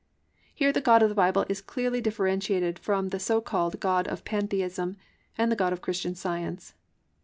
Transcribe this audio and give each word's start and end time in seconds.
"+ 0.27 0.53
Here 0.55 0.71
the 0.73 0.81
God 0.81 1.03
of 1.03 1.09
the 1.09 1.13
Bible 1.13 1.45
is 1.47 1.61
clearly 1.61 2.01
differentiated 2.01 2.79
from 2.79 3.09
the 3.09 3.19
so 3.19 3.39
called 3.39 3.79
God 3.79 4.07
of 4.07 4.25
Pantheism, 4.25 4.97
and 5.37 5.51
the 5.51 5.55
God 5.55 5.73
of 5.73 5.81
Christian 5.81 6.15
Science. 6.15 6.73